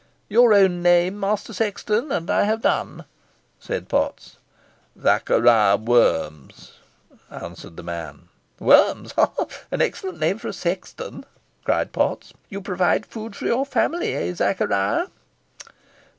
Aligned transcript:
"Your 0.29 0.51
own 0.55 0.81
name, 0.81 1.19
Master 1.19 1.53
Sexton, 1.53 2.11
and 2.11 2.27
I 2.31 2.45
have 2.45 2.63
done?" 2.63 3.05
said 3.59 3.87
Potts. 3.87 4.37
"Zachariah 4.99 5.77
Worms," 5.77 6.71
answered 7.29 7.77
the 7.77 7.83
man. 7.83 8.27
"Worms 8.59 9.11
ha! 9.11 9.29
an 9.69 9.79
excellent 9.83 10.17
name 10.19 10.39
for 10.39 10.47
a 10.47 10.53
sexton," 10.53 11.23
cried 11.63 11.91
Potts. 11.91 12.33
"You 12.49 12.61
provide 12.61 13.05
food 13.05 13.35
for 13.35 13.45
your 13.45 13.63
family, 13.63 14.15
eh, 14.15 14.33
Zachariah?" 14.33 15.05